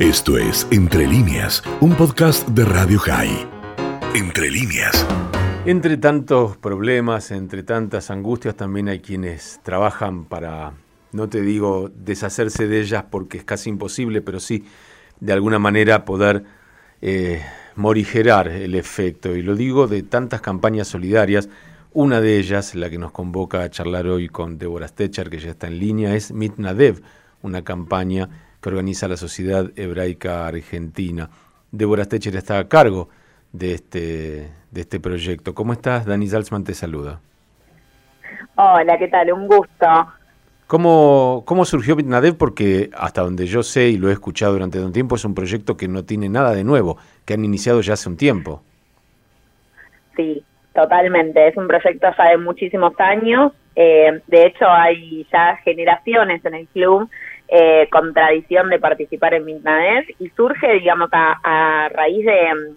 [0.00, 3.46] Esto es Entre líneas, un podcast de Radio High.
[4.14, 5.06] Entre líneas.
[5.66, 10.72] Entre tantos problemas, entre tantas angustias, también hay quienes trabajan para,
[11.12, 14.64] no te digo deshacerse de ellas porque es casi imposible, pero sí
[15.20, 16.44] de alguna manera poder
[17.02, 17.42] eh,
[17.76, 19.36] morigerar el efecto.
[19.36, 21.50] Y lo digo de tantas campañas solidarias.
[21.92, 25.50] Una de ellas, la que nos convoca a charlar hoy con Deborah Stecher, que ya
[25.50, 27.02] está en línea, es Mitnadev,
[27.42, 28.30] una campaña
[28.60, 31.30] que organiza la Sociedad Hebraica Argentina.
[31.70, 33.08] Débora Stecher está a cargo
[33.52, 35.54] de este, de este proyecto.
[35.54, 36.06] ¿Cómo estás?
[36.06, 37.20] Dani Salzman te saluda.
[38.56, 39.32] Hola, ¿qué tal?
[39.32, 39.86] Un gusto.
[40.66, 42.36] ¿Cómo, cómo surgió Bitnadev?
[42.36, 45.76] Porque hasta donde yo sé y lo he escuchado durante un tiempo, es un proyecto
[45.76, 48.62] que no tiene nada de nuevo, que han iniciado ya hace un tiempo.
[50.14, 51.48] Sí, totalmente.
[51.48, 53.52] Es un proyecto ya de muchísimos años.
[53.74, 57.08] Eh, de hecho, hay ya generaciones en el club
[57.52, 62.76] eh, con tradición de participar en Mitnanet y surge, digamos, a, raíz de, mm,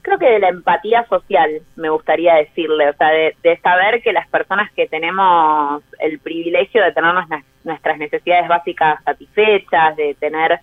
[0.00, 4.26] creo que de la empatía social, me gustaría decirle, o sea, de, saber que las
[4.28, 7.12] personas que tenemos el privilegio de tener
[7.64, 10.60] nuestras necesidades básicas satisfechas, de tener,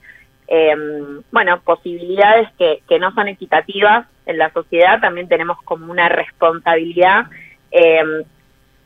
[0.48, 6.10] em, bueno, posibilidades que, que no son equitativas en la sociedad, también tenemos como una
[6.10, 7.26] responsabilidad
[7.70, 8.02] eh,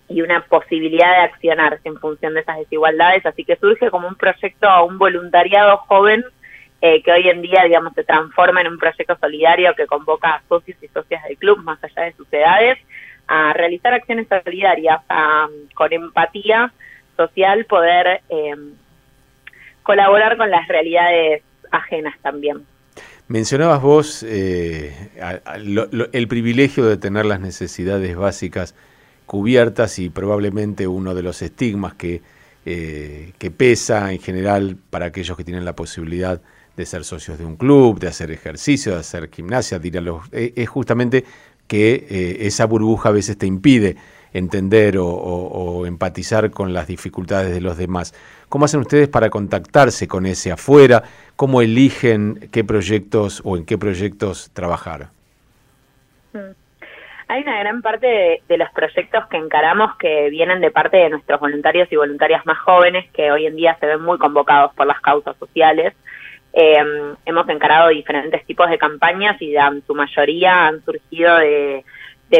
[0.09, 4.15] y una posibilidad de accionar en función de esas desigualdades, así que surge como un
[4.15, 6.23] proyecto, un voluntariado joven
[6.79, 10.41] eh, que hoy en día, digamos, se transforma en un proyecto solidario que convoca a
[10.47, 12.77] socios y socias del club, más allá de sus edades,
[13.27, 16.71] a realizar acciones solidarias, a, con empatía
[17.17, 18.55] social, poder eh,
[19.81, 21.41] colaborar con las realidades
[21.71, 22.65] ajenas también.
[23.27, 24.93] Mencionabas vos eh,
[26.13, 28.75] el privilegio de tener las necesidades básicas
[29.27, 32.23] cubiertas y probablemente uno de los estigmas que,
[32.65, 36.41] eh, que pesa en general para aquellos que tienen la posibilidad
[36.75, 41.25] de ser socios de un club, de hacer ejercicio, de hacer gimnasia, eh, es justamente
[41.67, 43.97] que eh, esa burbuja a veces te impide
[44.31, 48.13] entender o, empatizar con las dificultades de los demás.
[48.49, 51.03] ¿Cómo hacen ustedes para contactarse con ese afuera?
[51.35, 55.09] ¿Cómo eligen qué proyectos o en qué proyectos trabajar?
[56.33, 56.66] Mm.
[57.29, 61.41] Hay una gran parte de, los proyectos que encaramos que vienen de parte de nuestros
[61.41, 65.01] voluntarios y voluntarias más jóvenes que hoy en día se ven muy convocados por las
[65.01, 65.93] causas sociales.
[66.53, 71.83] Em, hemos encarado diferentes tipos de campañas y en su mayoría han surgido de,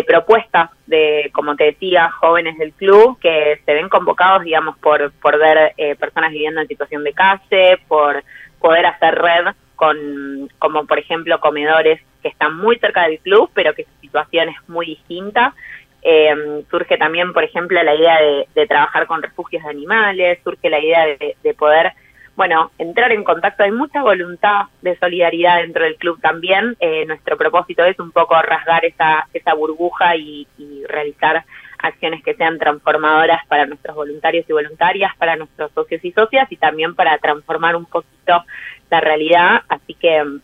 [0.08, 5.38] propuestas de, como te decía, jóvenes del club que se ven convocados, digamos, por, por
[5.38, 8.24] ver eh, personas viviendo en situación de calle, por
[8.60, 9.48] poder hacer red
[9.78, 14.50] con, como por ejemplo, comedores que están muy cerca del club, pero que su situación
[14.50, 15.54] es muy distinta.
[16.02, 18.20] Eh, surge también, por ejemplo, la idea
[18.54, 21.94] de, trabajar con refugios de animales, surge la idea de, poder,
[22.36, 23.64] bueno, entrar en contacto.
[23.64, 26.76] Hay mucha voluntad de solidaridad dentro del club también.
[26.80, 31.46] Eh, nuestro propósito es un poco rasgar esa, esa burbuja y, y realizar
[31.80, 36.58] acciones que sean transformadoras para nuestros voluntarios y voluntarias, para nuestros socios y socias y
[36.58, 38.44] también para transformar un poquito
[38.90, 39.62] la realidad.
[39.70, 40.40] Así que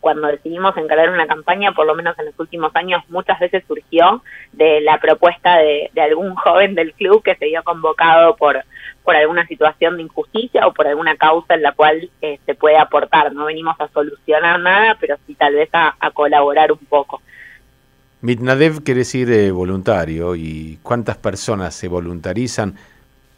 [0.00, 4.22] cuando decidimos encargar una campaña, por lo menos en los últimos años, muchas veces surgió
[4.52, 8.64] de la propuesta de, algún joven del club que se vio convocado por,
[9.04, 12.78] por alguna situación de injusticia o por alguna causa en la cual eh, se puede
[12.78, 13.32] aportar.
[13.32, 17.20] No venimos a solucionar nada, pero sí tal vez a, colaborar un poco.
[18.22, 22.76] Mitnadev quiere decir eh, voluntario y cuántas personas se voluntarizan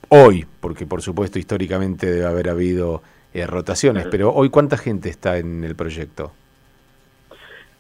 [0.09, 3.03] hoy, porque por supuesto históricamente debe haber habido
[3.35, 6.33] eh, rotaciones, pero hoy cuánta gente está en el proyecto?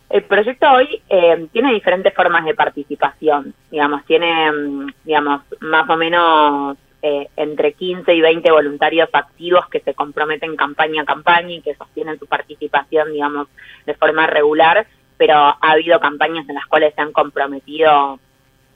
[0.09, 5.97] El proyecto hoy eh, tiene diferentes formas de participación, digamos, tiene, mm, digamos, más o
[5.97, 11.61] menos eh, entre 15 y 20 voluntarios activos que se comprometen campaña a campaña y
[11.63, 13.49] que sostienen su participación, digamos,
[13.87, 14.87] de forma regular,
[15.17, 18.21] pero ha habido campañas en las cuales se han comprometido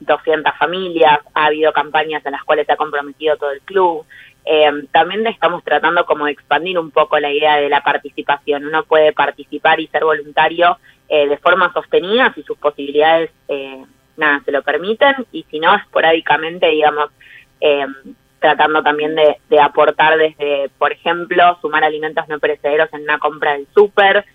[0.01, 4.05] 200 familias, ha habido campañas en las cuales se ha comprometido todo el club.
[4.49, 8.65] Eh, también estamos tratando como de expandir un poco la idea de la participación.
[8.65, 10.77] Uno puede participar y ser voluntario
[11.09, 13.81] eh, de forma sostenida si sus posibilidades eh,
[14.17, 17.11] nada se lo permiten y si no esporádicamente digamos
[17.61, 17.85] eh,
[18.41, 23.67] tratando también de, aportar desde por ejemplo sumar alimentos no perecederos en una compra del
[23.73, 24.25] súper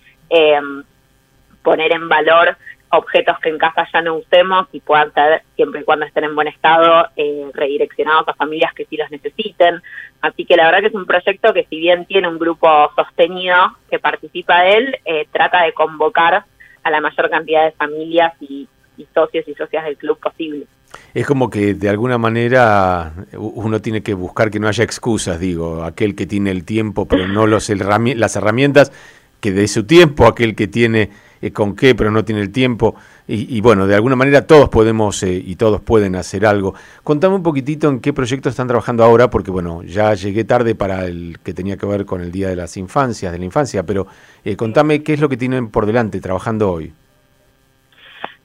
[1.63, 2.57] poner en valor
[2.93, 6.35] objetos que en casa ya no usemos y puedan ser, siempre y cuando estén en
[6.35, 7.09] buen estado,
[7.55, 9.83] redireccionados a familias que sí los necesiten.
[10.21, 13.57] Así que la verdad que es un proyecto que si bien tiene un grupo sostenido
[13.91, 14.99] que participa de él,
[15.33, 16.45] trata de convocar
[16.83, 18.69] a la mayor cantidad de familias y,
[19.15, 20.67] socios y socias del club posible.
[21.13, 25.83] Es como que de alguna manera uno tiene que buscar que no haya excusas, digo,
[25.83, 28.93] aquel que tiene el tiempo pero no los las herramientas,
[29.41, 31.11] que de su tiempo, aquel que tiene
[31.43, 32.95] eh, con qué pero no tiene el tiempo,
[33.27, 36.75] y, bueno, de alguna manera todos podemos eh, y todos pueden hacer algo.
[37.03, 41.07] Contame un poquitito en qué proyecto están trabajando ahora, porque bueno, ya llegué tarde para
[41.07, 44.07] el que tenía que ver con el Día de las Infancias, de la Infancia, pero
[44.45, 46.93] eh, contame qué es lo que tienen por delante trabajando hoy.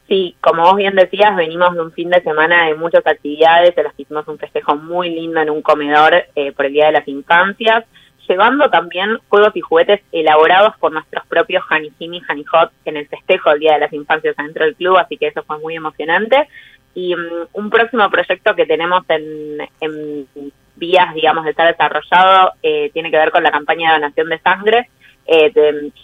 [0.08, 3.84] Sí, como vos bien decías, venimos de un fin de semana de muchas actividades, de
[3.84, 6.94] las que hicimos un festejo muy lindo en un comedor eh, por el Día de
[6.94, 7.84] las Infancias,
[8.28, 13.50] llevando también juegos y juguetes elaborados por nuestros propios Hanijimi y Hanihot en el festejo
[13.52, 16.48] del Día de las Infancias dentro del club, así que eso fue muy emocionante.
[16.94, 20.28] Y mm, un próximo proyecto que tenemos en, en
[20.76, 24.40] vías, digamos, de estar desarrollado eh, tiene que ver con la campaña de donación de
[24.40, 24.90] sangre,
[25.30, 25.52] eh,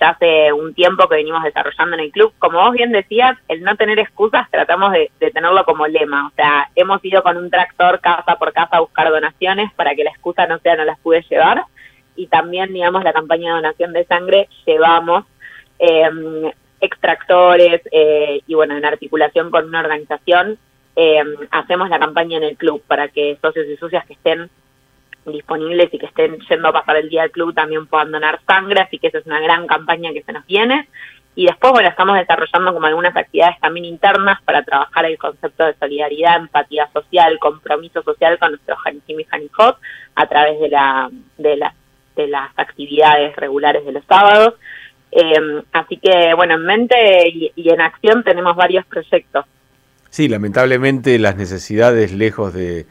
[0.01, 2.33] ya hace un tiempo que venimos desarrollando en el club.
[2.39, 6.27] Como vos bien decías, el no tener excusas tratamos de, tenerlo como lema.
[6.27, 10.03] O sea, hemos ido con un tractor casa por casa a buscar donaciones para que
[10.03, 11.63] la excusa no sea no las pude llevar.
[12.15, 15.25] Y también, digamos, la campaña de donación de sangre llevamos
[15.79, 20.57] em, extractores eh, y, bueno, en articulación con una organización,
[20.95, 24.49] em, hacemos la campaña en el club para que socios y socias que estén
[25.25, 28.81] disponibles y que estén yendo a pasar el día al club también puedan donar sangre,
[28.81, 30.87] así que esa es una gran campaña que se nos viene.
[31.35, 35.73] Y después, bueno, estamos desarrollando como algunas actividades también internas para trabajar el concepto de
[35.79, 39.77] solidaridad, empatía social, compromiso social con nuestros Janikim y Janijot
[40.15, 41.73] a través de, la, de, la,
[42.15, 44.55] de las actividades regulares de los sábados.
[45.11, 49.45] Eh, así que, bueno, en mente y, y en acción tenemos varios proyectos.
[50.09, 52.85] Sí, lamentablemente las necesidades lejos de,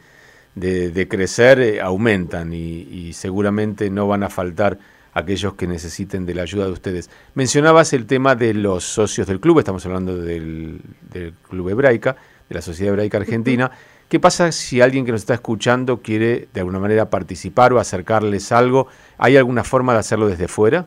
[0.55, 4.77] de, crecer eh, aumentan y, seguramente no van a faltar
[5.13, 7.09] aquellos que necesiten de la ayuda de ustedes.
[7.35, 10.81] Mencionabas el tema de los socios del club, estamos hablando del,
[11.47, 12.15] Club Hebraica,
[12.49, 13.71] de la Sociedad Hebraica Argentina.
[14.13, 18.51] ¿Qué pasa si alguien que nos está escuchando quiere de alguna manera participar o acercarles
[18.51, 18.87] algo?
[19.17, 20.85] ¿Hay alguna forma de hacerlo desde fuera?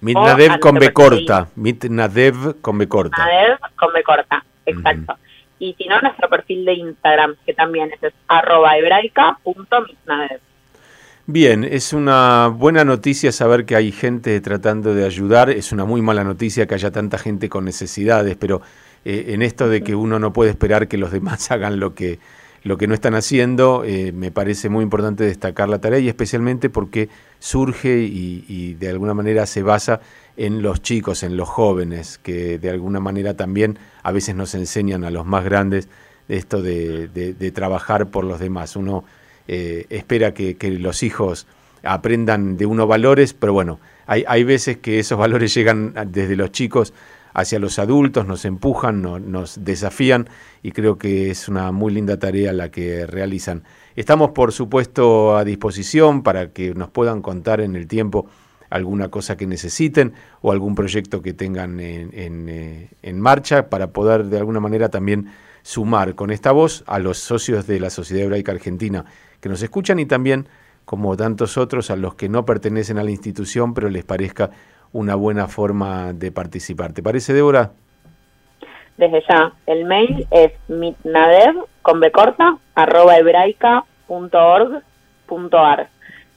[0.02, 1.48] Mitnadev con B corta.
[1.56, 3.24] Mitnadev con B corta.
[3.24, 4.44] Mitnadev con B corta.
[4.66, 5.16] Exacto.
[5.60, 10.40] Y si no, nuestro perfil de Instagram, que también es, arroba hebraica.misnadev.
[11.26, 16.02] Bien, es una buena noticia saber que hay gente tratando de ayudar, es una muy
[16.02, 18.62] mala noticia que haya tanta gente con necesidades, pero
[19.06, 22.20] eh, en esto de que uno no puede esperar que los demás hagan lo que,
[22.64, 27.10] no están haciendo, eh, me parece muy importante destacar la tarea y especialmente porque
[27.40, 30.00] surge y, de alguna manera se basa
[30.38, 35.04] en los chicos, en los jóvenes, que de alguna manera también a veces nos enseñan
[35.04, 35.90] a los más grandes
[36.30, 38.78] esto de, trabajar por los demás.
[38.78, 39.04] Uno
[39.50, 41.48] eh, espera que, los hijos
[41.84, 46.94] aprendan de uno valores, pero bueno, hay veces que esos valores llegan desde los chicos
[47.34, 50.30] hacia los adultos, nos empujan, nos desafían
[50.62, 53.64] y creo que es una muy linda tarea la que realizan.
[53.96, 58.28] Estamos por supuesto a disposición para que nos puedan contar en el tiempo
[58.70, 64.26] alguna cosa que necesiten o algún proyecto que tengan en, eh, en, marcha para poder
[64.26, 68.52] de alguna manera también sumar con esta voz a los socios de la Sociedad Hebraica
[68.52, 69.06] Argentina
[69.42, 70.48] que nos escuchan y también,
[70.86, 74.50] como tantos otros, a los que no pertenecen a la institución pero les parezca
[74.94, 76.94] una buena forma de participar.
[76.94, 77.72] ¿Te parece, Débora?
[78.98, 85.88] Desde ya, el mail es mitnadev, con B corta, arroba hebraica.org.ar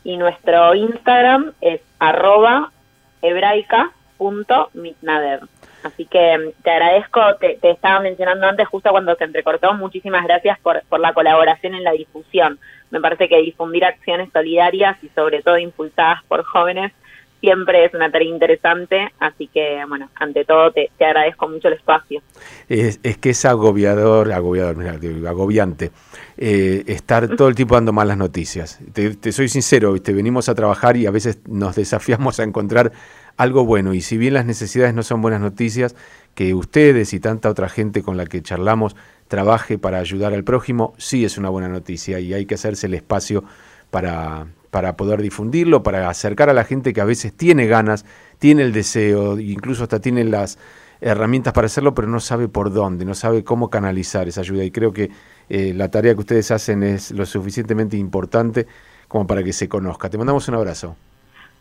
[0.05, 2.73] y nuestro Instagram es arroba
[3.21, 5.41] hebraica.mitnadev.
[5.83, 10.59] Así que mm, te agradezco, te, estaba mencionando antes, justo cuando se entrecortó, muchísimas gracias
[10.61, 12.59] por, por la colaboración en la difusión.
[12.91, 16.95] Me parece que difundir acciones solidarias y sobre todo impulsadas por jóvenes
[17.41, 21.75] siempre es una tarea interesante, así que, bueno, ante todo te, te agradezco mucho el
[21.75, 22.23] espacio.
[22.69, 24.77] Es, es, que es agobiador, agobiador,
[25.27, 25.91] agobiante,
[26.37, 28.81] eh, estar todo el tiempo dando malas noticias.
[28.93, 30.13] Te, soy sincero, ¿viste?
[30.13, 32.93] venimos a trabajar y a veces nos desafiamos a encontrar
[33.37, 35.95] algo bueno, y si bien las necesidades no son buenas noticias,
[36.35, 38.97] que ustedes y tanta otra gente con la que charlamos
[39.29, 42.95] trabaje para ayudar al prójimo, sí es una buena noticia y hay que hacerse el
[42.95, 43.45] espacio
[43.91, 48.05] para, para poder difundirlo, para acercar a la gente que a veces tiene ganas,
[48.39, 50.59] tiene el deseo, incluso hasta tiene las,
[51.01, 54.65] herramientas para hacerlo, pero no sabe por dónde, no sabe cómo canalizar esa ayuda.
[54.65, 55.11] Y creo que
[55.49, 58.67] eh, la tarea que ustedes hacen es lo suficientemente importante
[59.09, 60.11] como para que se conozca.
[60.11, 60.95] Te mandamos un abrazo.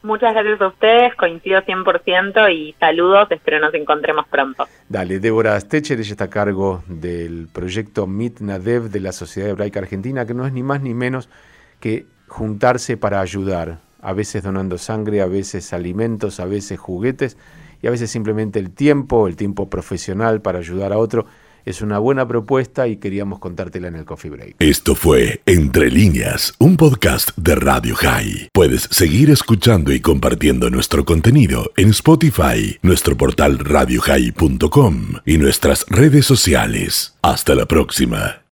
[0.03, 4.67] Muchas gracias a ustedes, coincido 100% y saludos, espero nos encontremos pronto.
[4.89, 9.79] Dale, Débora Stecher, ella está a cargo del proyecto MIT NADEV de la Sociedad Hebraica
[9.79, 11.29] Argentina, que no es ni más ni menos
[11.79, 17.37] que juntarse para ayudar, a veces donando sangre, a veces alimentos, a veces juguetes
[17.81, 21.25] y a veces simplemente el tiempo, el tiempo profesional para ayudar a otro.
[21.65, 24.55] Es una buena propuesta y queríamos contártela en el Coffee Break.
[24.59, 28.49] Esto fue Entre líneas, un podcast de Radio High.
[28.53, 36.27] Puedes seguir escuchando y compartiendo nuestro contenido en Spotify, nuestro portal radiohigh.com y nuestras redes
[36.27, 37.15] sociales.
[37.23, 38.41] Hasta la próxima.